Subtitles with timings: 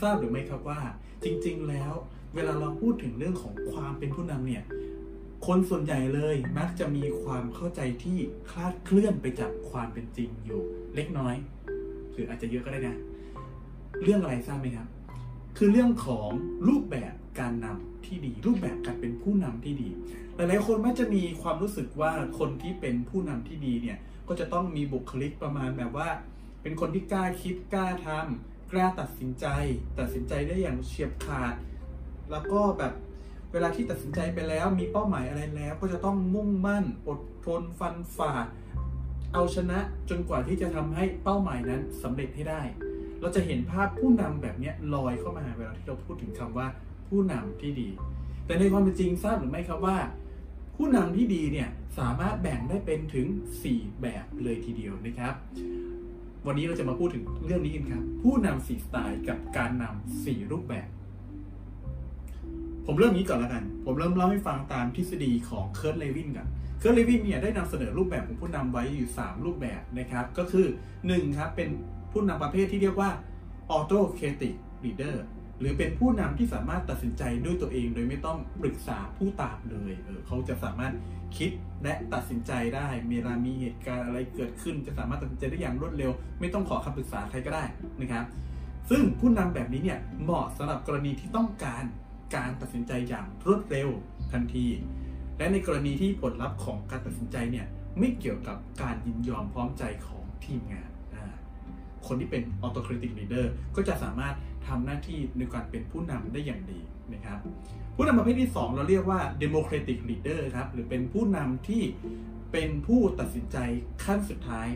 [0.00, 0.80] ทราบหรือไม่ครับว่า
[1.24, 1.92] จริง ๆ แล้ว
[2.34, 4.64] เวลาเราพูดถึงเรื่องของความเป็นผู้นำเนี่ย
[5.46, 8.18] คนส่วนใหญ่เลยมักจะมีความเข้าใจที่
[8.50, 10.62] คลาดเคลื่อนไปจากความเป็นจริงอยู่
[10.94, 11.34] เล็กน้อย
[12.12, 12.96] หรืออาจจะเยอะก็ได้นะ
[14.02, 14.88] เรื่องอะไรทราบไหมครับ
[15.56, 16.28] คือเรื่องของ
[16.68, 19.88] รูปแบบการนำที่ดี รูปแบบการเป็นผู้นำที่ดี
[20.36, 26.08] หลายๆคนมักจะมีความรู้สึกว่าคนที่เป็นผู้นำที่ดีเนี่ยก็จะต้องมีบุคลิกประมาณแบบว่า
[26.62, 29.46] เป็นคนที่กล้าคิดกล้าทำ กล้าตัดสินใจ
[29.98, 31.54] ตัดสินใจได้อย่างเฉียบขาด
[32.30, 32.92] แล้วก็แบบ
[33.52, 38.32] เวลาที่ตัดสินใจไปแล้ว มีเป้าหมายอะไรแล้ว ก็จะต้องมุ่งมั่น อดทนฟันฝ่า
[39.32, 39.78] เอาชนะ
[40.10, 42.62] จนกว่าที่จะทำให้เป้าหมายนั้นสำเร็จให้ได้
[43.20, 46.66] เราจะเห็นภาพผู้นำแบบนี้ลอยเข้ามาเวลาที่เราพูดถึงคำว่า
[47.08, 47.88] ผู้นำที่ดี
[48.46, 49.98] แต่ในความเป็นจริงทราบหรือไม่ครับว่า
[50.76, 53.26] ผู้นำที่ดีเนี่ยสามารถแบ่งได้เป็นถึง
[53.64, 55.34] 4 แบบเลยทีเดียวนะครับ
[56.48, 60.88] วันนี้เราจะมาพูดถึงเรื่องนี้กันครับ ผู้นำสี่สไตล์กับการนำสี่รูปแบบ
[62.86, 66.46] ผมเริ่มนี้ก่อนแล้วกัน ผมเริ่มเล่าให้ฟังตามทฤษฎีของเคิร์ตเลวินกัน
[66.78, 70.66] เคิร์ตเลวินเนี่ยได้นำเสนอรูปแบบของผู้นำไว้อยู่ 3 รูปแบบนะครับ ก็คือ
[71.02, 71.68] 1ครับเป็น
[72.12, 73.10] ผู้นำประเภทที่เรียกว่า
[73.70, 75.24] autocratic leader
[75.60, 80.92] หรือเป็นผู้นำที่สามารถตัดสินใจด้วยตัวเองโดยไม่ต้องปรึกษาผู้ตามเลยเออเขาจะสามารถ
[81.36, 81.50] คิด
[81.82, 87.64] และตัดสินใจได้เวลามีเหตุการณ์อะไรเกิดขึ้น จะสามารถตัดสินใจได้อย่างรวดเร็ว ไม่ต้องขอคำปรึกษาใครก็ได้
[88.00, 88.24] นะครับ
[88.90, 91.84] ซึ่งผู้นำแบบนี้เนี่ยเหมาะสำหรับกรณีที่ต้องการ
[92.34, 93.88] การตัดสินใจอย่างรวดเร็ว
[94.32, 94.66] ทันที
[95.38, 97.66] และในกรณีที่ผลลัพธ์ของการตัดสินใจเนี่ย
[97.98, 100.90] ไม่เกี่ยวกับการยินยอมพร้อมใจของทีมงาน
[102.08, 104.34] คนที่เป็น autocratic leader ก็จะสามารถ
[104.66, 106.80] ทำหน้าที่ในการเป็นผู้นำได้อย่างดี
[107.12, 107.38] นะครับ
[107.96, 111.82] ผู้นำประเภทที่ 2 เราเรียกว่า democratic leader ครับหรือเป็นผู้นำที่
[112.52, 113.56] เป็นผู้ตัดสินใจ
[114.04, 114.68] ขั้นสุดท้าย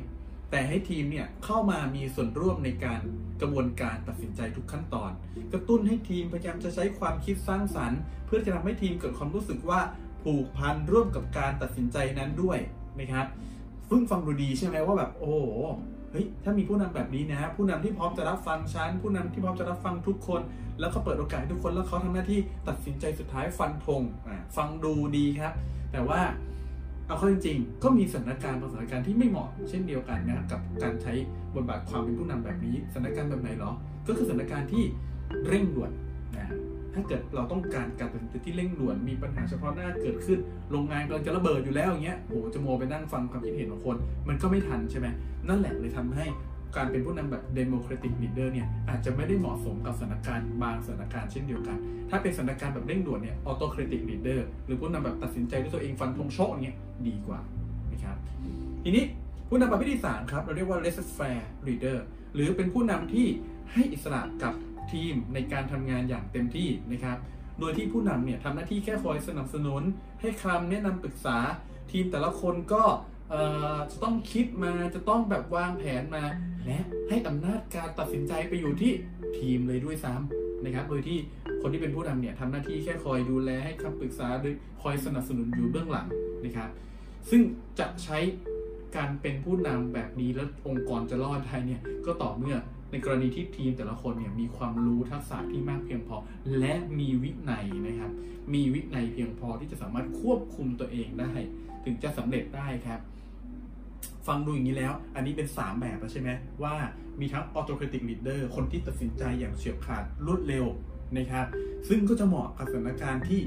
[0.50, 3.00] แต่ให้ทีมเนี่ยเข้ามามีส่วนร่วมในการ
[3.40, 5.10] กระบวนการตัดสินใจทุกขั้นตอน
[5.52, 9.80] กระตุ้นให้ทีมพยายามจะใช้ความคิดสร้างสรรค์ เพื่อจะทำให้ทีมเกิดความรู้สึกว่า
[10.22, 12.58] ผูกพันร่วมกับการตัดสินใจนั้นด้วย
[12.98, 13.26] นะครับ
[13.90, 15.34] ซึ่งฟังดูดีใช่ไหมว่าแบบโอ้
[16.10, 20.40] เฮ้ยถ้ามีผู้นำแบบนี้นะผู้นำที่พร้อมจะรับฟังฉันผู้นำที่พร้อมจะรับฟังทุกคน
[20.78, 24.02] แล้วเขาเปิดโอกาสทุกคนแล้วเขาทำหน้าที่ตัดสินใจสุดท้ายฟันธง
[24.56, 25.52] ฟังดูดีครับ
[25.92, 26.20] แต่ว่า
[27.06, 31.12] เอาเข้าจริงๆก็มีสถานการณ์บางสถานการณ์ที่ไม่เหมาะเช่นเดียวกันนะครับกับการใช้
[31.54, 33.70] บทบาทความเป็นผู้นำแบบนี้สถานการณ์แบบไหนหรอ
[34.06, 34.84] ก็คือสถานการณ์ที่
[35.48, 35.90] เร่งด่วน
[36.36, 36.48] นะ
[36.94, 40.38] ถ้าเกิดเราต้องการการตัดสินใจที่เร่งด่วนมีปัญหาเฉพาะหน้าเกิดขึ้น
[40.70, 43.96] โรงงานกำลังจะระเบิดอยู่แล้วอย่างเงี้ยโหจะโมไปนั่งฟังความคิดเห็นของคน
[44.28, 45.06] มันก็ไม่ทันใช่ไหม
[45.48, 46.26] นั่นแหละเลยทำให้
[46.76, 51.76] การเป็นผู้นำแบบ democratic leader เนี่ยอาจจะไม่ได้เหมาะสมกับสถานการณ์บางสถานการณ์เช่นเดียวกัน
[52.10, 57.40] ถ้าเป็นสถานการณ์แบบเร่งด่วนเนี่ย autocratic leader หรือผู้นำแบบตัดสินใจด้วยตัวเองฟันธงโชคเนี่ยดีกว่า
[57.92, 58.16] นะครับ
[58.84, 59.04] ทีนี้
[59.48, 61.98] ผู้นำประเภทที่3ครับเราเรียกว่า laissez-faire leader
[62.34, 63.26] หรือเป็นผู้นำที่
[63.72, 64.54] ให้อิสระกับ
[64.92, 67.16] ทีมในการทำงานอย่างเต็มที่นะครับ
[67.60, 69.82] โดยที่ผู้นำเนี่ยทำหน้าที่แค่คอยสนับสนุน
[70.20, 71.38] ให้คำแนะนำปรึกษา
[71.90, 72.84] ทีมแต่ละคนก็
[73.90, 76.24] จะต้องคิดมาจะต้องแบบวางแผนมา
[76.64, 78.92] และให้อำนาจการตัดสินใจไปอยู่ที่
[79.38, 81.18] ทีมเลยด้วยซ้ำนะครับ โดยที่
[81.62, 86.08] คนที่เป็นผู้นำเนี่ยทำหน้าที่แค่คอยดูแลให้คำปรึกษาหรือคอยสนับสนุนอยู่เบื้องหลัง
[86.44, 86.70] นะครับ
[87.30, 87.42] ซึ่ง
[87.78, 88.18] จะใช้
[88.96, 92.56] การเป็นผู้นำแบบนี้แล้วองค์กรจะรอดได้เนี่ยก็ต่อเมื่อ
[92.90, 96.16] ในกรณีที่ทีมแต่ละคนเนี่ยมีความรู้ทักษะที่มากเพียงพอ
[96.58, 98.10] และมีวินัยนะครับ
[98.54, 101.32] มีวินัยเพียงพอที่จะสามารถควบคุมตัวเองได้
[101.84, 103.00] ถึงจะสำเร็จได้ครับ
[104.26, 106.30] ฟังดูอย่างนี้แล้ว อันนี้เป็น 3 แบบแล้วใช่ไหม
[106.62, 106.74] ว่า
[107.20, 110.66] มีทั้ง autocratic leader คนที่ตัดสินใจอย่างเฉียบขาดรวดเร็ว
[111.16, 111.46] นะครับ
[111.88, 113.40] ซึ่งก็จะเหมาะกับสถานการณ์ที่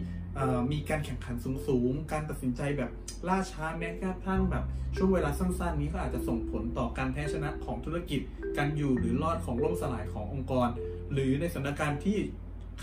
[0.72, 1.36] มีการแข่งขัน
[1.68, 2.90] สูงๆ การตัดสินใจแบบ
[3.28, 4.64] ล่าช้าแม้กระทั่งแบบ
[4.96, 8.22] ช่วงเวลาสั้นๆ นี้ก็อาจจะส่งผลต่อการแพ้ชนะของธุรกิจ
[8.58, 10.68] การอยู่หรือรอดของล่มสลายขององค์กร
[11.14, 12.18] หรือในสถานการณ์ที่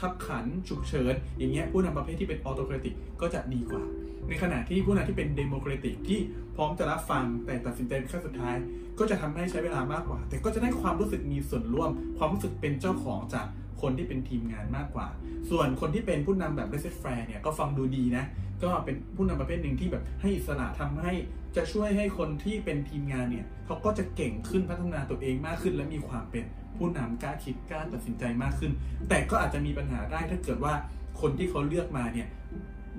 [0.01, 3.83] คับขันฉุกเฉินอย่างเงี้ยผู้นำประเภทที่เป็น autocratic ก็จะดีกว่า
[4.29, 6.21] ในขณะที่ผู้นำที่เป็น democratic ที่
[6.57, 8.57] พร้อมจะรับฟังแต่ตัดสินใจเป็นขั้นสุดท้าย
[8.99, 13.47] ก็จะทำให้ใช้เวลามากกว่า แต่ก็จะได้ความรู้สึกมีส่วนร่วม ความรู้สึกเป็นเจ้าของจาก
[13.83, 15.09] คนที่เป็นทีมงานมากกว่า
[15.51, 18.25] ส่วนคนที่เป็นผู้นำแบบ laissez faire เนี่ยก็ฟังดูดีนะ
[18.63, 21.13] ก็เป็นผู้นำประเภทหนึ่งที่แบบให้อิสระทำให้
[21.57, 26.45] จะช่วยให้คนที่เป็นทีมงานเนี่ยเขาก็จะเก่งขึ้นพัฒนาตัวเองมากขึ้น และมีความเป็น
[26.77, 28.73] ผู้นำกล้าคิดกล้าตัดสินใจมากขึ้น
[29.09, 30.75] แต่ก็อาจจะมีปัญหาได้ถ้าเกิดว่า
[31.21, 32.29] คนที่เขาเลือกมาเนี่ย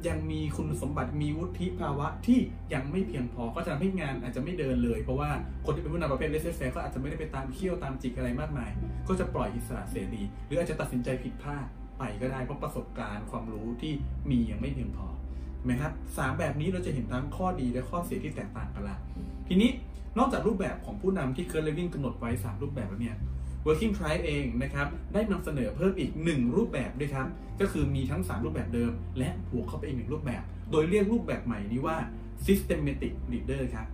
[0.08, 2.40] ยังมีคุณสมบัติมีวุฒิภาวะที่
[2.74, 5.30] ยังไม่เพียงพอ ก็จะทำให้งานอาจจะไม่เดินเลย เพราะว่า
[5.66, 8.70] คนที่เป็นผู้นำประเภท laissez faire ก็อาจจะไม่ได้ไปตามเคี่ยวตามจิกอะไรมากมาย
[9.08, 11.66] ก็จะปล่อยอิสระเสรี หรืออาจจะตัดสินใจผิดพลาด
[12.00, 13.94] ไปก็ได้เพราะประสบการณ์ความรู้ที่
[14.30, 15.08] มียังไม่เพียงพอ
[15.66, 18.98] ไหมครับสามแบบนี้เราจะเห็นทั้งข้อดีและข้อเสียที่แตกต่างกันละ
[19.48, 19.70] ทีนี้
[20.18, 23.18] นอกจากรูปแบบของผู้นำที่เคิร์เลวิงกำหนดไว้ 3 รูปแบบแล้วเนี่ย
[23.66, 27.28] Working Tribe เองนะครับได้นำเสนอเพิ่มอีก 1 รูปแบบด้วยครับ
[27.62, 31.98] ก็คือมีทั้ง 3 รูปแบบเดิม และบวกเข้าไปอีกหนึ่งรูปแบบ โดยเรียกรูปแบบใหม่นี้ว่า
[32.46, 33.88] Systematic Leader ครับ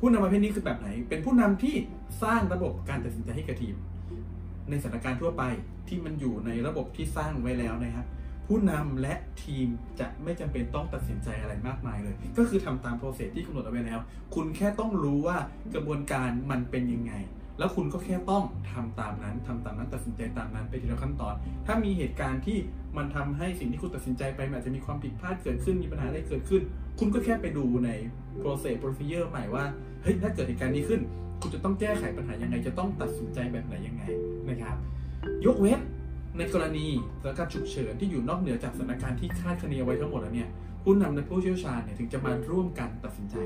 [0.00, 1.74] ผู้นำประเภทนี้คือแบบไหน เป็นผู้นำที่
[2.22, 3.74] สร้างระบบการตัดสินใจให้กับทีม
[4.70, 5.42] ในสถานการณ์ทั่วไป
[5.88, 8.06] ที่มันอยู่ในระบบที่สร้างไว้แล้วนะครับ
[8.46, 9.66] ผู้นำและทีม
[10.00, 13.98] จะไม่จำเป็นต้องตัดสินใจอะไรมากมายเลย ก็คือทำตามโปรเซสที่กำหนดเอาไว้แล้ว
[14.34, 15.36] คุณแค่ต้องรู้ว่า
[15.74, 17.12] กระบวนการมันเป็นยังไง
[17.58, 21.34] แล้วคุณก็แค่ต้องทำตามนั้นทำตามนั้นตัดสินใจตามนั้นไปทีละขั้นตอน
[21.66, 22.58] ถ้ามีเหตุการณ์ที่
[22.96, 26.62] มันทำให้สิ่งที่คุณตัดสินใจไปมันอาจจะมีความผิดพลาดเกิดขึ้นมีปัญหาอะไรเกิดขึ้น
[26.98, 27.90] คุณก็แค่ไปดูใน
[28.42, 29.64] process procedure ใหม่ว่า
[30.02, 31.00] เฮ้ยถ้าเกิดเหตุการณ์นี้ขึ้น
[31.40, 34.02] คุณจะต้องแก้ไขปัญหายังไง จะต้องตัดสินใจแบบไหนยังไง
[34.48, 34.76] นะครับ
[35.46, 35.80] ยกเว้น
[36.38, 36.86] ในกรณี
[37.22, 40.48] สถานการณ์ฉุกเฉินที่อยู่นอกเหนือจากสถานการณ์ที่คาดคะเนไว้ทั้งหมดแล้วเนี่ย
[40.82, 43.36] ผู้นำและผู้เชี่ยวชาญเนี่ยถึงจะมาร่วมกันตัดสินใจ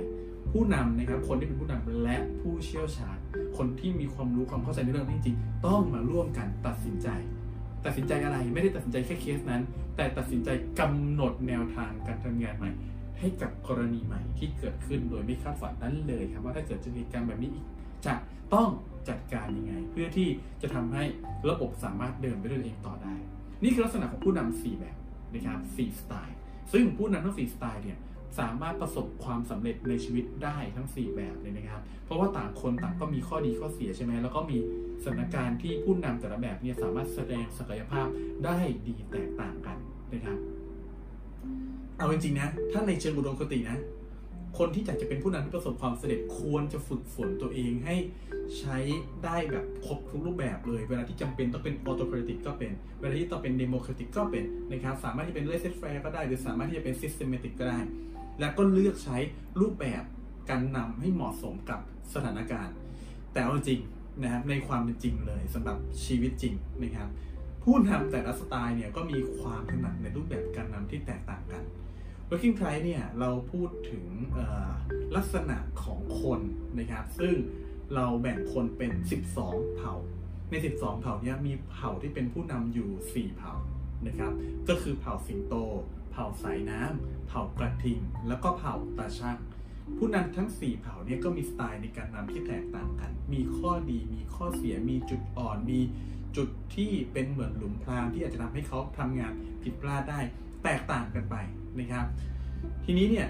[0.50, 3.18] ผู้นำนะครับคนที่เป็นผู้นำและผู้เชี่ยวชาญ
[3.56, 7.08] คนที่มีความรู้ความเข้าใจในเรื่องนี้จริง ต้องมาร่วมกันตัดสินใจ
[7.84, 9.62] ตัดสินใจอะไรไม่ได้ตัดสินใจแค่เคสนั้น
[9.96, 10.48] แต่ตัดสินใจ
[10.80, 12.70] กำหนดแนวทางการทำงานใหม่
[13.18, 17.66] ให้กับกรณีใหม่ที่เกิดขึ้นโดยไม่คาดฝันนั้นเลยครับว่าถ้าเกิดจะมีการแบบนี้อีก
[18.06, 18.14] จะ
[18.54, 18.68] ต้อง
[19.08, 20.28] จัดการยังไง เพื่อที่
[20.62, 21.04] จะทำให้
[21.50, 23.14] ระบบสามารถเดินไปด้วยเองต่อได้
[23.62, 24.96] นี่คือลักษณะของผู้นำ4แบบ
[25.32, 26.36] นะครับ4สไตล์
[26.72, 27.98] ซึ่งผู้นำทั้ง4สไตล์เนี่ย
[28.38, 34.56] สามารถประสบความสำเร็จในชีวิตได้ทั้ง 4 แบบเลยนะครับ เพราะว่าต่างคนต่างก็มีข้อดีข้อเสียใช่ไหมแล้วก็มี
[35.02, 38.06] สถานการณ์ที่ผู้นำแต่ละแบบเนี่ยสามารถแสดงศักยภาพ
[38.44, 39.76] ได้ดีแตกต่างกัน
[40.14, 40.38] นะครับ
[41.98, 43.78] เอาจริงๆนะ ถ้าในเชิงอุดมคตินะ
[44.58, 47.96] คนที่อยากจะเป็นผู้นำที่ประสบความสำเร็จควรจะฝึกฝนตัวเองให้
[48.58, 48.78] ใช้
[49.24, 57.52] ได้แบบครบทุกรูปแบบเลย เวลาที่จำเป็นต้องเป็นออโต c r a ติกก็เป็น เวลาที่ต้องเป็นเดโม c r a ติกก็เป็นนะครับ สามารถที่เป็นเลสเซ f แฟร์ก็ได้ หรือสามารถที่จะเป็น systematic
[57.60, 57.80] ก็ได้
[58.42, 59.16] แล้วก็เลือกใช้
[59.60, 60.02] รูปแบบ
[60.50, 61.80] การนำให้เหมาะสมกับ
[62.14, 62.74] สถานการณ์
[63.32, 63.80] แต่เอาจริง
[64.22, 67.08] นะครับในความเป็นจริงเลยสำหรับชีวิตจริงนะครับ
[67.64, 71.64] ผู้นำแต่ละสไตล์เนี่ยก็มีความถนัดในรูปแบบการนำที่แตกต่างกัน
[72.28, 74.06] Working Tribe เนี่ยเราพูดถึง
[75.16, 76.40] ลักษณะของคน
[76.78, 77.34] นะครับ ซึ่ง
[77.94, 78.92] เราแบ่งคนเป็น
[79.34, 79.94] 12 เผ่า
[80.50, 83.54] ใน 12 เผ่านี้มีเผ่าที่เป็นผู้นำอยู่ 4 เผ่า
[84.06, 84.32] นะครับ
[84.68, 85.54] ก็คือเผ่าสิงโต
[86.12, 89.38] เผ่าสายน้ำ เผ่ากระทิง แล้วก็เผ่าตาช่าง
[89.98, 95.80] ผู้นำทั้ง 4 เผ่าเนี้ก็มีสไตล์ในการนำที่แตกต่างกัน มีข้อดี มีข้อเสีย มีจุดอ่อน มี
[96.36, 99.32] จุดที่เป็นเหมือนหลุมพรางที่อาจจะทำให้เขาทำงาน
[99.62, 100.20] ผิดพลาดได้
[100.64, 101.36] แตกต่างกันไป
[101.78, 102.06] นะครับ
[102.84, 103.28] ทีนี้เนี่ย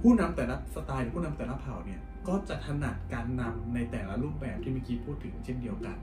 [0.00, 5.96] ผู้นำแต่ละสไตล์ผู้นำแต่ละเผ่าเนี่ยก็จะถนัดการนำในแต่ละรูปแบบที่เมื่อกี้พูดถึงเช่นเดียวกัน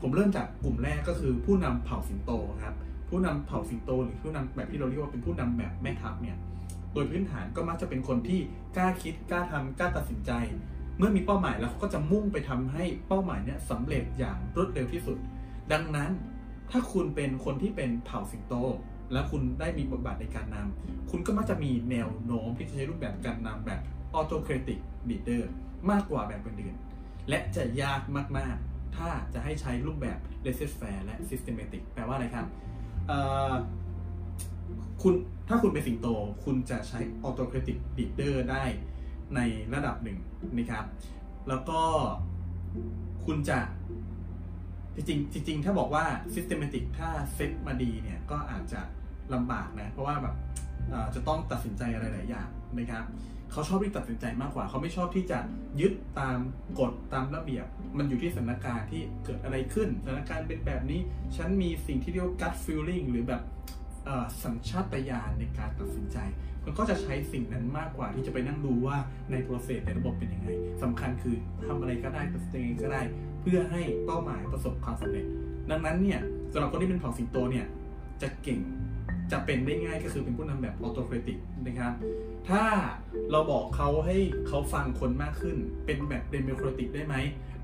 [0.00, 2.32] ผมเริ่มจากกลุ่มแรกก็คือผู้นำเผ่าสิงโต
[2.62, 2.74] ครับ
[3.08, 6.36] ผู้นำเผ่าสิงโต หรือผู้นำแบบที่เราเรียกว่าเป็นผู้นำแบบแม่ทัพเนี่ย
[6.92, 8.40] โดยพื้นฐานก็มักจะเป็นคนที่
[8.76, 10.32] กล้าคิดกล้าทำกล้าตัดสินใจ
[10.98, 15.18] เมื่อมีเป้าหมายแล้วเขาก็จะมุ่งไปทำให้เป้าหมายเนี่ยสำเร็จอย่างรวดเร็วที่สุด
[15.72, 16.10] ดังนั้น
[16.70, 18.54] ถ้าคุณเป็นคนที่เป็นเผ่าสิงโต
[19.12, 23.80] และคุณได้มีบทบาทในการนำคุณก็มักจะมีแนวโน้มที่จะใช้รูปแบบการนำแบบ
[24.14, 24.80] autocratic
[25.10, 25.50] leader
[25.90, 28.00] มากกว่าแบบอื่นๆและจะยาก
[28.38, 32.46] มากๆ ถ้าจะให้ใช้รูปแบบ l a i s s e r faire และ systematic แปลว่าอะไรครับ
[35.02, 35.14] คุณ
[35.48, 36.08] ถ้าคุณเป็นสิงโต
[36.44, 38.64] คุณจะใช้ autocratic leader ได้
[39.36, 39.40] ใน
[39.74, 40.18] ระดับหนึ่ง
[40.56, 40.84] นะครับ
[41.48, 41.80] แล้วก็
[43.26, 43.58] คุณจะ
[45.08, 48.80] จริงจริงถ้าบอกว่า systematic ถ้าเซตมาดีเนี่ย ก็อาจจะ
[49.34, 50.34] ลำบากนะ เพราะว่าแบบ
[51.14, 52.48] จะต้องตัดสินใจอะไรหลายอย่าง
[52.78, 53.04] นะครับ
[53.52, 55.38] เขาชอบที่ตัดสินใจมากกว่า เขาไม่ชอบที่จะ
[55.80, 56.38] ยึดตาม
[56.78, 57.66] กฎตามระเบียบ
[57.98, 61.00] มันอยู่ที่สถานการณ์ที่เกิดอะไรขึ้น สถานการณ์เป็นแบบนี้
[61.36, 63.42] ฉันมีสิ่งที่เรียกว่า gut feeling หรือแบบ
[64.44, 66.18] สัญชาตญาณในการตัดสินใจ
[66.64, 68.96] มันก็จะใช้สิ่งนั้นมากกว่าที่จะไปนั่งดูว่า
[69.30, 70.48] ใน process ในระบบเป็นยังไง
[70.82, 73.02] สำคัญคือทำอะไรก็ได้ตัดสินใจก็ได้
[73.40, 75.26] เพื่อให้เป้าหมายประสบความสำเร็จ
[75.70, 76.20] ดังนั้นเนี่ย
[76.52, 77.66] สำหรับคนที่เป็นเผ่าสิงโตเนี่ย
[78.22, 78.60] จะเก่ง
[79.32, 81.92] จะเป็นได้ง่ายก็คือเป็นผู้นำแบบออโตเ r ติกนะครับ
[82.48, 82.64] ถ้า
[83.30, 84.16] เราบอกเขาให้
[84.48, 85.56] เขาฟังคนมากขึ้น
[85.86, 87.14] เป็นแบบ democratic ได้ไหม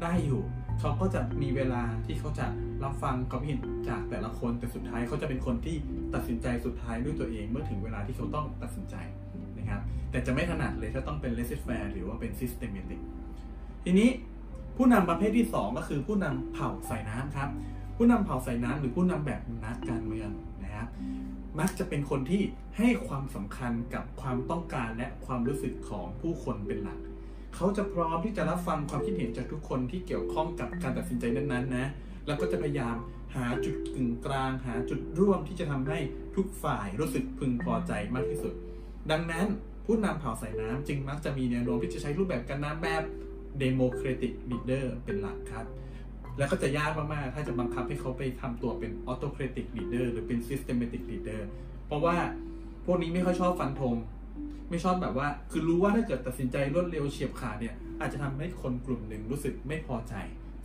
[0.03, 0.41] ได้อยู่
[0.81, 2.47] เขาก็จะมีเวลาที่เขาจะ
[2.85, 3.59] รับฟังความเห็น
[3.89, 5.77] จากแต่ละคนแต่สุดท้ายเขาจะเป็นคนที่
[6.15, 8.97] ตัดสินใจสุดท้ายด้วยตัวเองเมื่อถึงเวลาที่เขาต้องตัดสินใจ
[9.59, 9.81] นะครับ
[10.11, 13.01] แต่จะไม่ถนัดเลยถ้าต้องเป็นเลสเซ f a i r หรือว่าเป็น systematic
[13.85, 14.09] ทีนี้
[14.77, 17.49] ผู้นำประเภทที่ 2 ก็คือผู้นำเผ่าใส่น้ำครับ
[17.97, 20.31] ผู้นำเผ่าใส่น้ำหรือผู้นำแบบนักการเมือง
[20.65, 20.89] นะครับ
[21.61, 22.43] มักจะเป็นคนที่
[22.79, 26.99] ให้ความสำคัญกับความต้องการและความรู้สึกของผู้คนเป็นหลัก
[27.55, 31.87] เขาจะพร้อมที่จะรับฟังความคิดเห็นจากทุกคนที่เกี่ยวข้องกับการตัดสินใจนั้นๆนะ
[32.27, 32.97] แล้วก็จะพยายาม
[33.37, 35.99] หาจุดกึ่งกลาง หาจุดร่วมที่จะทำให้
[36.37, 38.55] ทุกฝ่ายรู้สึกพึงพอใจมากที่สุด
[39.11, 39.47] ดังนั้น
[39.87, 43.03] ผู้นำเผ่าสายน้ำจึงมักจะมีแนวโน้มที่จะใช้รูปแบบการนำแบบ
[43.63, 45.67] Democratic Leader เป็นหลักครับ
[46.39, 51.41] แล้วก็จะยากมาก ๆ ถ้าจะบังคับให้เขาไปทำตัวเป็น autocratic leader หรือเป็น systematic leader
[51.87, 52.17] เพราะว่า
[52.87, 53.95] พวกนี้ไม่ค่อยชอบฟันธง
[54.71, 60.15] ไม่ชอบแบบว่า คือรู้ว่าถ้าเกิดตัดสินใจรวดเร็วเฉียบขาดเนี่ย อาจจะทำให้คนกลุ่มหนึ่งรู้สึกไม่พอใจ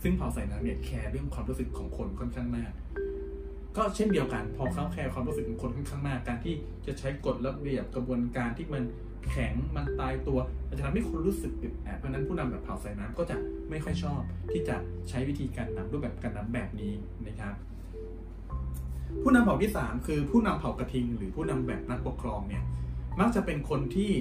[0.02, 2.72] ซึ่งเผ่าสายน้ำเนี่ยแคร์เรื่องความรู้สึกของคนค่อนข้างมาก
[3.76, 6.54] ก็เช่นเดียวกัน พอเขาแคร์ความรู้สึกของคนค่อนข้างมาก การที่
[6.86, 8.82] จะใช้กฎระเบียบกระบวนการที่มัน
[9.30, 10.38] แข็งมันตายตัว
[10.68, 13.36] มันจะทำให้คนรู้สึกอึดอัดเพราะนั้นผู้นำแบบเผ่าสายน้ำก็จะ
[13.70, 14.20] ไม่ค่อยชอบ
[14.52, 14.76] ที่จะ
[15.08, 16.92] ใช้วิธีการนำรูปแบบการนำแบบนี้
[17.26, 17.54] นะครับ
[19.22, 22.62] ผู้นำเผ่าที่ 3 คือผู้นำเผ่ากระทิง หรือผู้นำแบบนักปกครองเนี่ย
[23.20, 24.12] มักจะเป็นคนที่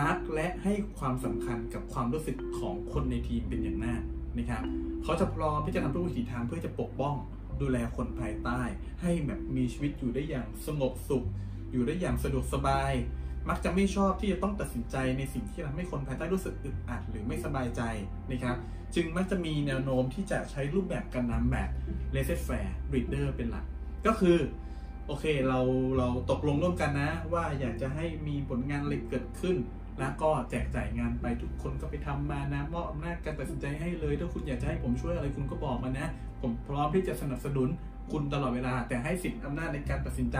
[0.00, 4.02] รักและให้ความสำคัญกับความรู้สึกของคนในทีมเป็นอย่างมาก
[4.38, 4.62] นะครับ
[5.04, 7.14] เขาจะพร้อมที่จะทำทุกวิถีทางเพื่อจะปกป้อง
[7.60, 8.60] ดูแลคนภายใต้
[9.02, 11.24] ให้แบบมีชีวิตอยู่ได้อย่างสงบสุข
[11.72, 12.92] อยู่ได้อย่างสะดวกสบาย
[13.48, 17.82] มักจะไม่ชอบที่จะต้องตัดสินใจในสิ่งที่ทำให้คนภายใต้รู้สึกอึดอัดหรือไม่สบายใจ
[18.30, 18.56] นะครับ
[18.94, 21.70] จึงมักจะมีแนวโน้มที่จะใช้รูปแบบการนำแบบ
[22.14, 23.64] laissez faire reader เป็นหลัก
[24.06, 24.38] ก็คือ
[25.08, 25.60] โอเคเรา
[25.98, 29.56] เราตกลงร่วมกันนะ ว่าอยากจะให้มีผลงานอะไรเกิดขึ้น
[30.00, 36.06] แล้วก็แจกจ่ายงานไปทุกคนก็ไปทำมานะมอบอำนาจการตัดสินใจให้เลย ถ้าคุณอยากจะให้ผมช่วยอะไรคุณก็บอกมานะ
[36.42, 37.68] ผมพร้อมที่จะสนับสนุน
[38.12, 40.36] คุณตลอดเวลา แต่ให้สิทธิอำนาจในการตัดสินใจ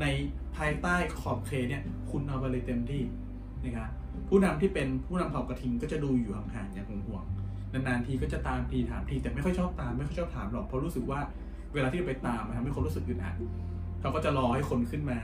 [0.00, 0.06] ใน
[0.56, 3.02] ภายใต้ขอบเขตเนี่ยคุณเอาไปเลยเต็มที่
[3.64, 3.88] นะครับ
[4.28, 11.20] ผู้นำที่เป็นผู้นำเผ่ากระทิงก็จะดูอยู่ห่างๆอย่างห่วงๆนานๆทีก็จะตามทีถามทีแต่ไม่ค่อยชอบตามไม่ค่อยชอบถามหรอกเพราะรู้สึกว่า
[11.74, 13.34] เวลาที่ไปตามมันทำให้คนรู้สึกอึดอัด
[14.00, 15.18] เขาก็จะรอให้คนขึ้นมา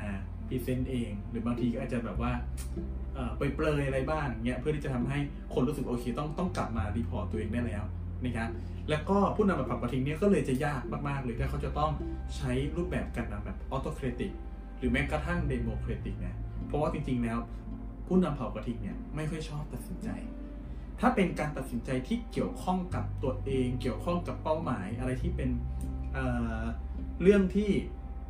[0.48, 2.32] present เอง หรือบางทีก็อาจจะแบบว่า
[3.36, 5.18] เปรยๆอะไรบ้างเงี้ยเพื่อที่จะทำให้
[5.54, 7.84] คนรู้สึกโอเค ต้องต้องกลับมา report ตัวเองได้แล้ว
[8.24, 8.48] นะครับ
[8.90, 11.90] แล้วก็ผู้นำแบบเผ่ากระทิงเนี่ยก็เลยจะยากมากๆเลยถ้าเขาจะต้อง
[12.36, 14.30] ใช้รูปแบบการนำแบบ autocratic
[14.78, 17.38] หรือแม้กระทั่ง democratic นะเพราะว่าจริงๆแล้ว
[18.06, 20.08] ผู้นำเผ่ากระทิงเนี่ยไม่ค่อยชอบตัดสินใจ
[21.00, 25.50] ถ้าเป็นการตัดสินใจที่เกี่ยวข้องกับตัวเอง เกี่ยวข้องกับเป้าหมายอะไรที่เป็น
[26.12, 27.70] เรื่องที่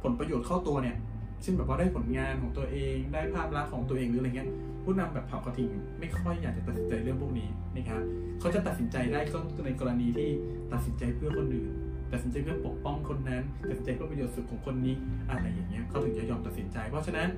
[0.02, 0.96] ผลประโยชน์เข้าตัวเนี่ย
[1.42, 4.50] เช่นแบบว่าได้ผลงานของตัวเองได้ภาพลักษณ์ของตัวเองหรืออะไรเงี้ย
[4.84, 8.02] ผู้นำแบบเผ่ากระทิงไม่ค่อยอยากจะตัดสินใจเรื่องพวกนี้นะครับ
[8.40, 10.28] เขาจะตัดสินใจได้ก็ในกรณีที่
[10.72, 11.70] ตัดสินใจเพื่อคนอื่น
[12.12, 14.96] ตัดสินใจเพื่อปกป้องคนนั้นตัดสินใจเพื่อประโยชน์สุขของคนนี้
[15.30, 17.28] อะไรอย่างเงี้ยเขาถึงจะยอมตัดสินใจ เพราะฉะนั้น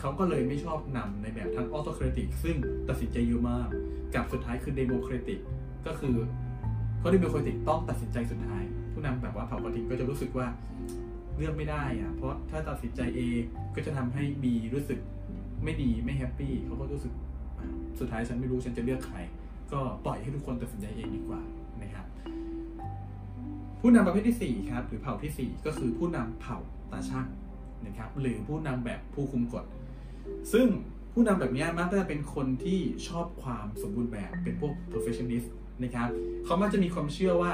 [0.00, 2.56] เขาก็เลยไม่ชอบนำในแบบทั้ง autocratic ซึ่ง
[2.88, 3.68] ตัดสินใจเยอะมาก
[4.14, 5.38] กับสุดท้ายคือ democratic
[5.86, 6.16] ก็คือ
[6.98, 8.62] เพราะเดโมเครติกต้องตัดสินใจสุดท้าย
[8.92, 10.46] ผู้นำแบบว่าเผ่ากระทิงก็จะรู้สึกว่า
[11.38, 13.20] เลือกไม่ได้อะเพราะถ้าตัดสินใจ A
[13.74, 14.98] ก็จะทำให้ B รู้สึก
[15.64, 17.12] ไม่ดีไม่แฮปปี้เขาก็รู้สึก
[17.98, 19.18] สุดท้ายฉันไม่รู้ฉันจะเลือกใคร
[19.72, 21.40] ก็ปล่อยให้ทุกคนตัดสินใจเองดีกว่า
[21.82, 22.06] นะครับ
[23.80, 26.58] ผู้นำประเภทที่ 4 ครับ หรือเผ่าที่ 4 ก็คือผู้นำเผ่า
[26.92, 27.26] ตาช่าง
[27.86, 29.64] นะครับหรือผู้นำแบบผู้คุมกฎ
[30.52, 30.66] ซึ่ง
[31.12, 32.78] ผู้นำแบบนี้มักจะเป็นคนที่
[33.08, 35.48] ชอบความสมบูรณ์แบบเป็นพวก perfectionist
[35.82, 36.08] นะครับ
[36.44, 37.52] เขามักจะมีความเชื่อว่า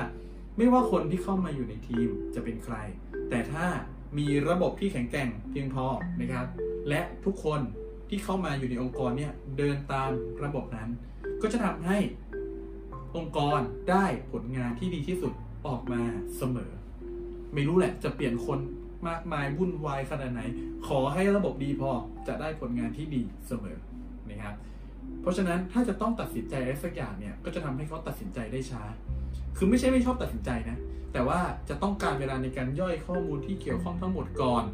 [0.56, 2.76] ไม่ว่าคนที่เข้ามาอยู่ในทีมจะเป็นใคร
[3.30, 3.66] แต่ถ้า
[4.18, 5.86] มีระบบที่แข็งแกร่งเพียงพอ
[6.20, 6.46] นะครับ
[6.88, 7.60] และทุกคน
[8.08, 10.10] ที่เข้ามาอยู่ในองค์กรเนี่ยเดินตาม
[10.44, 10.88] ระบบนั้น
[11.42, 11.98] ก็จะทำให้
[13.16, 15.32] องค์กรได้ผลงานที่ดีที่สุด
[15.66, 16.02] ออกมา
[16.36, 16.72] เสมอ
[17.54, 18.58] ไม่รู้แหละจะเปลี่ยนคน
[19.08, 20.40] มากมายวุ่นวายขนาดไหน
[20.86, 21.90] ขอให้ระบบดีพอ
[22.28, 23.76] จะได้ผลงานที่ดีเสมอ
[24.30, 24.54] นะครับ
[25.20, 28.82] เพราะฉะนั้นถ้าจะต้องตัดสินใจอะไรสักอย่างเนี่ยก็จะทำให้เขาตัดสินใจได้ช้า
[29.56, 30.78] คือไม่ใช่ไม่ชอบตัดสินใจนะ
[31.12, 34.64] แต่ว่าจะต้องการเวลาในการย่อยข้อมูลที่เกี่ยวข้องทั้งหมดก่อน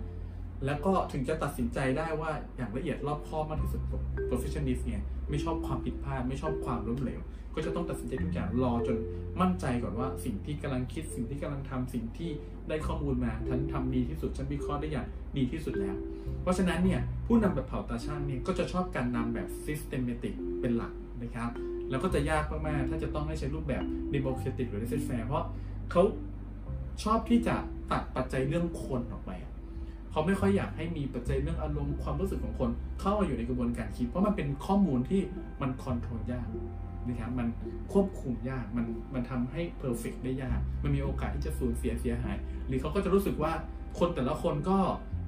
[0.67, 3.81] แล้วก็ถึงจะตัดสินใจได้ว่าอย่างละเอียดรอบคอบมากที่สุด
[4.29, 7.21] perfectionist เนี่ยไม่ชอบความผิดพลาด ไม่ชอบความล้มเหลว
[7.55, 8.97] ก็จะต้องตัดสินใจทุกอย่างรอจน
[9.41, 12.31] มั่นใจก่อนว่าสิ่งที่กำลังคิดสิ่งที่กำลังทำสิ่งที่
[12.69, 15.07] ได้ข้อมูลมาฉันทำดีที่สุดฉันวิเคราะห์ได้อย่าง
[15.37, 15.97] ดีที่สุดแล้ว
[16.43, 21.51] เพราะฉะนั้นเนี่ยผู้นำแบบเผ่าตาช่างเนี่ยก็จะชอบการนำแบบ systematic เป็นหลักนะครับ
[21.91, 23.83] แล้วก็จะยากมากๆ ถ้าจะต้องให้ใช้รูปแบบ
[24.15, 25.45] democratic หรือ laissez faire เพราะ
[25.91, 26.03] เขา
[27.03, 27.57] ชอบที่จะ
[27.93, 29.31] ตัดปัจจัยเรื่องคนออกไป
[30.11, 32.71] เขาไม่ค่อยอยากให้มีปัจจัยเรื่องอารมณ์ความรู้สึกของคน
[33.01, 35.21] เข้ามาอยู่ในกระบวนการคิด เพราะมันเป็นข้อมูลที่
[35.63, 36.47] มัน control ยาก
[37.07, 37.49] นะครับมัน
[37.93, 43.53] ควบคุมยากมันมันทำให้ perfect ได้ยาก มันมีโอกาสที่จะสูญเสียเสียหาย หรือเขาก็จะรู้สึกว่า
[43.99, 44.79] คนแต่ละคนก็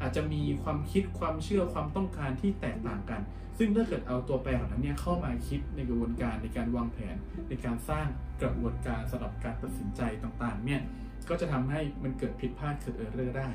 [0.02, 3.20] อาจจะมีความคิดความเชื่อความต้องการที่แตกต่างกัน
[3.58, 7.16] ซึ่งถ้าเกิดเอาตัวแปรเหล่านั้นเนี่ยเข้ามาคิดในกระบวนการในการวางแผน
[7.48, 8.06] ในการสร้าง
[8.42, 10.80] กระบวนการสำหรับการตัดสินใจต่างๆเนี่ย
[11.28, 13.48] ก็จะทำให้มันเกิดผิดพลาดเกิด error ได้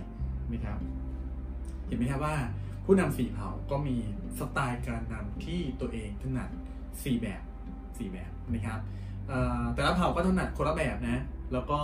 [0.54, 0.78] นะครับ
[1.88, 2.36] เห็นไหมครับว่า
[2.86, 3.96] ผู้นำสี่เผ่าก็มี
[4.40, 6.50] สไตล์การนำที่ตัวเองถนัด
[7.04, 7.42] สี่แบบ
[7.98, 8.80] สี่แบบนะครับ
[9.74, 11.22] แต่ละเผ่าก็ถนัดคนละแบบนะ
[11.54, 11.80] แล้วก็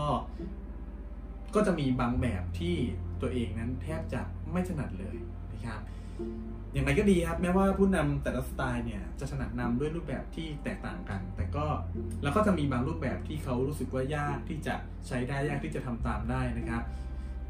[1.56, 2.76] ก็จะมีบางแบบที่
[3.22, 5.18] ตัวเองนั้นแทบจะไม่ถนัดเลย
[5.54, 5.82] นะครับ
[6.74, 11.66] อย่างไรก็ดีครับ แม้ว่าผู้นำแต่ละสไตล์เนี่ยจะถนัดนำด้วยรูปแบบที่แตกต่างกัน แตกก็
[12.24, 14.76] แล้วก็จะมีบางรูปแบบที่เขารู้สึกว่ายากที่จะ
[15.08, 16.84] ใช้ได้ยากที่จะทำตามได้นะครับ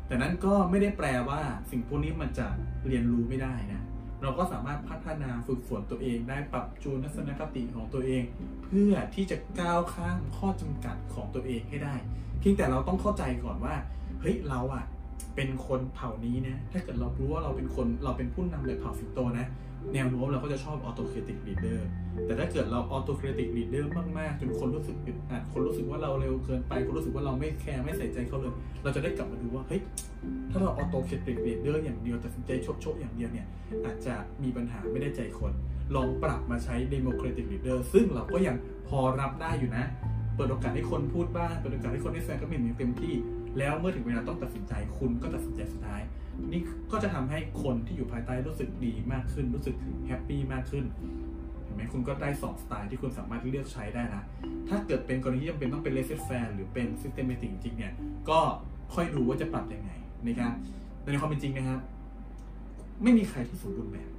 [0.07, 1.41] แต่นั้นก็ไม่ได้แปลว่า
[1.71, 2.47] สิ่งพวกนี้มันจะ
[2.87, 3.83] เรียนรู้ไม่ได้นะ
[4.21, 8.23] เราก็สามารถพัฒนาฝึกฝนตัวเองได้ปรับจูนทัศนคติของตัวเอง
[8.63, 11.95] เพื่อที่จะก้าวข้ามข้อจำกัดของตัวเองให้ได้
[12.43, 13.75] เพียงแต่เราต้องเข้าใจก่อนว่า
[14.21, 14.83] เฮ้ยเราอะ
[15.35, 19.47] เป็นคนเผ่านี้นะถ้าเกิดเรารู้ว่าเราเป็นคนเราเป็นผู้นำแบบเผ่าสิงโตนะ
[19.93, 21.87] แนวโน้มเราก็จะชอบ autocratic leader
[22.25, 29.81] แต่ถ้าเกิดเรา autocratic leaderมากๆจนคนรู้สึกอึดอัดคนรู้สึกว่าเราเร็วเกินไป คนรู้สึกว่าเราไม่แคร์ไม่ใส่ใจเขาเลย เราจะได้กลับมาดูว่าเฮ้ย
[30.51, 33.47] ถ้าเรา autocratic leader อย่างเดียวตัดสินใจโชะๆอย่างเดียวเนี่ย
[33.85, 35.51] อาจจะมีปัญหาไม่ได้ใจคน
[35.95, 38.55] ลองปรับมาใช้เดโม c r a ติกลีดเดอร์ซึ่งเราก็ยัง
[38.89, 39.85] พอรับได้อยู่นะ
[40.35, 43.13] เปิดโอกาสให้คนพูดบ้าง เปิดโอกาสให้คนได้แสดงความเห็นอย่างเต็มที่
[43.57, 46.01] แล้วเมื่อถึงเวลาต้องตัดสินใจ คุณก็ตัดสินใจสุดท้าย
[46.51, 46.61] นี่
[46.91, 49.75] ก็จะทำให้คนที่อยู่ภายใต้รู้สึกดีมากขึ้น รู้สึก
[50.07, 50.85] แฮปปี้มากขึ้น
[51.63, 54.21] เห็นไหมคุณก็ได้สองสไตล์ที่คุณสามารถเลือกใช้ได้ละ
[54.69, 57.93] ถ้าเกิดเป็นกรณีที่จำเป็นต้องเป็น laissez faire หรือเป็นซิสเต็ม a ติกจริงๆเนี่ย
[58.29, 58.39] ก็
[58.93, 59.91] ค่อยดูว่าจะปรับยังไง
[60.25, 60.53] นะครับ
[61.11, 61.79] ในความเป็นจริงนะครับ
[63.03, 64.09] ไม่มีใครที่สมบูรณ์แบบ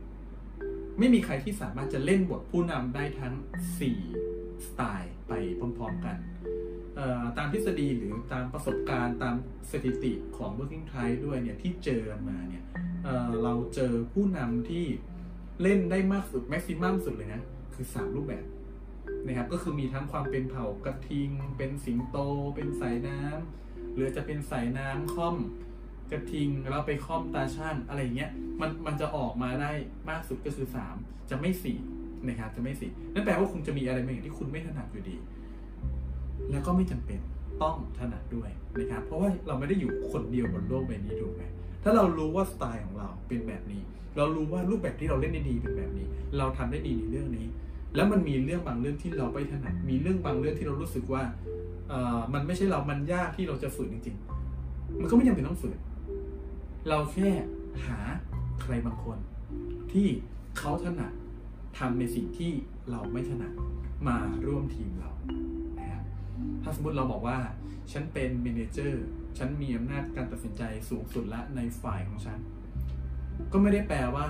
[0.98, 3.34] ไม่มีใครที่สามารถจะเล่นบทผู้นำได้ทั้ง
[4.00, 4.93] 4สไตล์
[5.84, 6.16] พร้อมๆกัน
[7.38, 9.34] ตามทฤษฎีหรือตามประสบการณ์ตาม
[9.70, 12.64] สถิติของ Working Tribe ด้วยเนี่ยที่เจอมาเนี่ย
[13.04, 14.86] เเราเจอผู้นำที่
[15.62, 17.42] เล่นได้มากสุดแม็กซิมัมสุดเลยนะ
[17.74, 18.44] คือ 3 รูปแบบ
[19.26, 22.18] นะครับก็คือมีทั้งความเป็นเผ่ากระทิง เป็นสิงโต
[22.54, 25.36] เป็นสายน้ำหรือจะเป็นสายน้ำค่อม
[26.12, 29.70] กระทิงแล้วไปค่อมตาช่างอะไรเงี้ยมันมันจะออกมาได้
[30.10, 31.50] มากสุดก็คือ 3 จะไม่
[31.88, 35.16] 4นะครับจะไม่4นั่นแปลว่าคุณจะมีอะไรบางอย่างที่คุณไม่ถนัดอยู่ดี
[36.50, 37.20] แล้วก็ไม่จำเป็น
[37.62, 41.42] ต้องถนัดด้วยนะครับ เพราะว่าเราไม่ได้อยู่คนเดียวบนโลกใบนี้ถูกไหม
[41.82, 43.82] ถ้าเรารู้ว่าสไตล์ของเราเป็นแบบนี้
[44.16, 46.06] เรารู้ว่ารูปแบบที่เราเล่นได้ดีเป็นแบบนี้
[46.38, 47.46] เราทำได้ดีในเรื่องนี้
[47.94, 51.22] แล้วมันมีเรื่องบางเรื่องที่เราไม่ถนัด มีเรื่องบางเรื่องที่เรารู้สึกว่า
[51.88, 54.16] เออมันไม่ใช่เรา มันยากที่เราจะฝืนจริง
[54.58, 55.78] ๆ มันก็ไม่จำเป็นต้องฝืน
[56.88, 57.28] เราแค่
[57.86, 57.98] หา
[58.62, 59.18] ใครบางคน
[59.92, 60.06] ที่
[60.58, 61.12] เขาถนัด
[61.78, 62.52] ทำในสิ่งที่
[62.90, 63.52] เราไม่ถนัด
[64.08, 65.10] มาร่วมทีมเรา
[66.64, 67.38] ถ้าสมมติเราบอกว่า
[67.92, 69.06] ฉันเป็นเมนเจอร์
[69.38, 72.38] ฉันมีอำนาจการตัดสินใจสูงสุดละในฝ่ายของฉัน
[73.52, 74.26] ก็ไม่ได้แปลว่า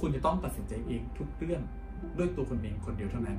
[0.00, 1.62] คุณจะต้องตัดสินใจเองทุกเรื่อง
[2.18, 3.38] ด้วยตัวคนเองคนเดียวเท่านั้น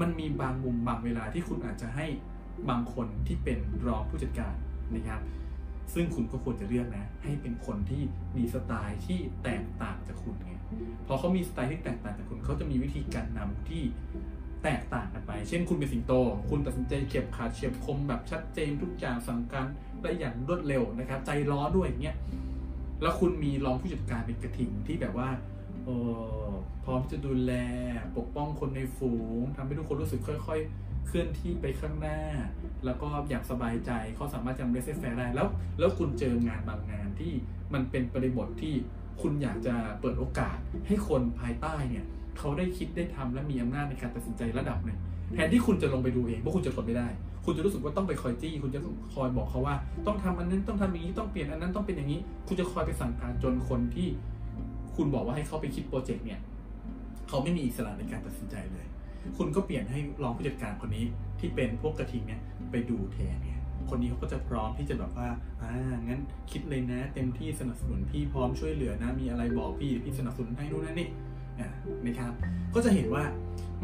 [0.00, 2.06] มันมีบางมุมบางเวลาที่คุณอาจจะให้
[2.68, 4.54] บางคนที่เป็นรองผู้จัดการ
[4.94, 5.20] นะครับ
[5.94, 8.02] ซึ่งคุณก็ควรจะเลือกนะ ให้เป็นคนที่
[8.36, 10.52] มีสไตล์ที่แตกต่างจากคุณไง
[11.06, 13.82] พอเขามีสไตล์ที่แตกต่างจากคุณเขาจะมีวิธีการนำที่
[14.64, 16.12] แตกต่างกันไป เช่นคุณเป็นสิงโต
[16.50, 19.66] คุณตัดสินใจเด็ดขาดเฉียบคมแบบชัดเจนทุกอย่างสั่งการ
[20.02, 22.16] ได้อย่างรวดเร็วนะครับ ใจร้อนด้วยอย่างเงี้ย
[23.02, 25.28] แล้วคุณมีรองผู้จัดการเป็นกระทิงที่แบบว่า
[25.86, 25.88] อ
[26.48, 26.50] อ
[26.84, 27.52] พร้อมจะดูแล
[28.16, 32.20] ปกป้องคนในฝูงทำให้ทุกคนรู้สึกค่อย ๆ เคลื่อนที่ไปข้างหน้า
[32.84, 35.48] แล้วก็อยากสบายใจเขาสามารถทำ laissez faire ได้แล้ว
[35.78, 37.32] แล้วคุณเจองานบางงานที่
[37.74, 38.74] มันเป็นบริบทที่
[39.22, 42.04] คุณอยากจะเปิดโอกาสให้คนภายใต้เนี่ย
[42.38, 44.98] เขาได้คิดได้ทำและมีอำนาจในการตัดสินใจระดับหนึ่ง
[45.34, 47.08] แทนที่คุณจะลงไปดูเองเพราะคุณจะทนไม่ได้
[47.44, 48.80] คุณจะรู้สึกว่าต้องไปคอยจี้ คุณจะ
[49.14, 49.74] คอยบอกเขาว่า
[50.06, 54.08] ต้องทำอันนั้นต้องทำอย่างนี้ต้องเปลี่ยนอันนั้นต้องเป็นอย่างนี้ คุณจะคอยไปสั่งการจนคนที่
[54.96, 56.40] คุณบอกว่าให้เขาไปคิดโปรเจกต์เนี่ย
[57.28, 58.86] เขาไม่มีอิสระในการตัดสินใจเลย
[59.36, 61.04] คุณก็เปลี่ยนให้รองผู้จัดการคนนี้
[61.40, 65.28] ที่เป็นพวกกระทิงเนี่ยไปดูแทนเนี่ยคนนี้เขาก็จะพร้อมที่จะแบบว่า
[65.62, 65.72] อ่า
[66.04, 66.20] งั้น
[66.50, 71.08] คิดเลยนะ เต็มที่สนับสนุนพี่พร้อมช่วยเหลือนะ มีอะไรบอกพี่พี่สนับสนุนให้นู่นนั่นนี่
[72.06, 72.32] นะครับ
[72.74, 73.24] ก็จะเห็นว่า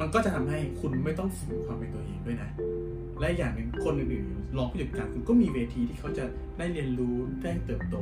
[0.00, 2.50] มันก็จะทำให้คุณไม่ต้องฝืนความเป็นตัวเองด้วยนะ
[3.20, 6.24] และอย่างหนึ่งคนอื่นๆรองผู้จัดการคุณก็มีเวทีที่เขาจะ
[6.58, 7.96] ได้เรียนรู้ได้เติบโต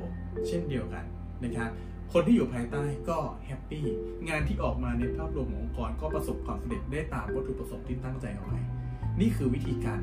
[0.48, 1.04] เช่นเดียวกัน
[1.44, 1.70] นะครับ
[2.12, 3.84] คนที่อยู่ภายใต้ก็ happy
[4.28, 8.58] งานที่ออกมาในภาพรวมขององค์กรก็ประสบความสำเร็จได้ตามวัตถุประสงค์ที่ตั้งใจเอาไว้
[9.20, 10.00] นี่คือวิธีการ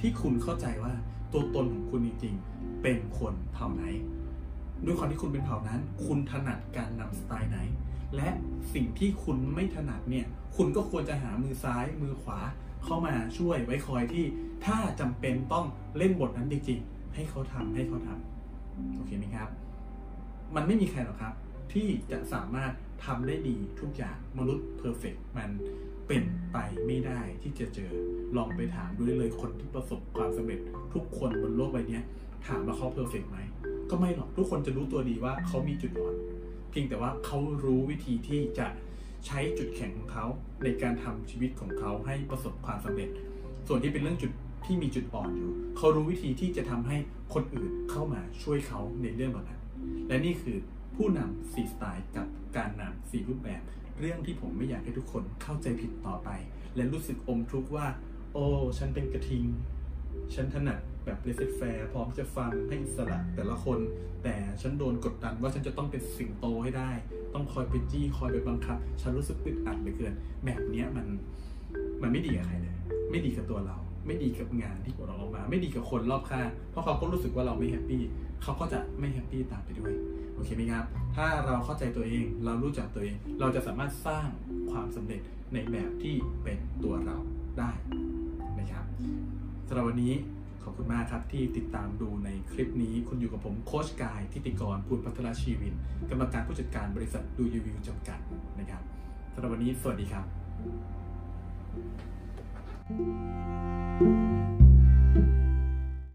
[0.00, 0.92] ที่คุณเข้าใจว่า
[1.32, 3.82] ตัวตนของคุณจริงๆ เป็นคนเผ่าไหน
[4.84, 7.58] ด้วยความที่คุณเป็นเผ่านั้น คุณถนัดการนำสไตล์ไหน
[8.16, 8.28] และ
[8.74, 12.38] สิ่งที่คุณไม่ถนัดเนี่ย คุณก็ควรจะหามือซ้ายมือขวา
[12.84, 14.24] เข้ามาช่วยไว้คอยที่
[14.64, 15.66] ถ้าจำเป็นต้อง
[15.96, 19.48] เล่นบทนั้นจริงๆ ให้เขาทำให้เขาทำโอเคไหมครับ
[20.54, 21.34] มันไม่มีใครหรอกครับ
[21.72, 22.72] ที่จะสามารถ
[23.04, 25.50] ทำได้ดีทุกอย่างมนุษย์เพอร์เฟกมัน
[26.08, 27.92] เป็นไปไม่ได้ที่จะเจอ
[28.36, 30.60] ลองไปถามดูได้เลยคนที่ประสบความสำเร็จ
[30.94, 32.00] ทุกคนบนโลกใบนี้
[32.46, 33.38] ถามว่าเขาเพอร์เฟกไหม
[33.92, 36.14] ก็ไม่หรอกทุกคนจะรู้ตัวดีว่าเขามีจุดอ่อน
[36.70, 38.66] เพียงแต่ว่าเขารู้วิธีที่จะ
[39.26, 40.26] ใช้จุดแข็งของเขา
[40.64, 43.10] ในการทำชีวิตของเขาให้ประสบความสำเร็จ
[43.66, 44.32] ส่วนที่เป็นเรื่องจุด
[44.66, 46.96] ที่มีจุดอ่อนอยู่ เขารู้วิธีที่จะทำให้
[47.34, 49.60] คนอื่นเข้ามาช่วยเขาในเรื่องเหล่านั้น
[50.08, 50.56] และนี่คือ
[50.96, 52.26] ผู้นำสี่สไตล์กับ
[52.56, 53.62] การนำสี่รูปแบบ
[54.00, 56.28] เรื่องที่ผมไม่อยากให้ทุกคนเข้าใจผิดต่อไป
[56.76, 57.86] และรู้สึกอมทุกข์ว่า
[58.32, 58.44] โอ้
[58.78, 59.44] ฉันเป็นกระทิง
[60.34, 63.78] ฉันถนัด แบบ laissez-faire พร้อมจะฟังให้อิสระแต่ละคน
[64.24, 66.90] แต่ฉันโดนกดดันว่าฉันจะต้องเป็นสิงโตให้ได้
[67.34, 71.06] ต้องคอยไปจี้คอยไปบังคับ ฉันรู้สึกอึดอัดเหลือเกิน แบบเนี้ยมัน
[72.02, 72.74] มันไม่ดีกับใครเลย
[73.10, 78.02] ไม่ดีกับตัวเรา ไม่ดีกับงานที่เราออกมา ไม่ดีกับคนรอบข้างเพราะเขาก็รู้สึกว่าเราไม่ happy
[78.42, 79.92] เขาก็จะไม่แฮปปี้ตามไปด้วย
[80.34, 80.84] โอเคไหมครับ
[81.16, 84.28] ถ้าเราเข้าใจตัวเองเรารู้จักตัวเอง เราจะสามารถสร้าง
[84.70, 85.20] ความสำเร็จ
[85.52, 87.16] ในแบบที่เป็นตัวเรา
[87.58, 87.70] ได้
[88.58, 88.84] นะครับ
[89.68, 90.14] สำหรับวันนี้
[90.64, 95.74] ขอบคุณมากครับที่ติดตามดูในคลิปนี้ คุณอยู่กับผมโคชกายทิติกรพูลพัทรชีวิน
[96.10, 98.18] กรรมการผู้จัดการบริษัทดูยูวิวจำกัด
[98.58, 98.82] นะครับ
[99.34, 100.22] สำหรับวันนี้สวัสดีครั
[104.48, 104.51] บ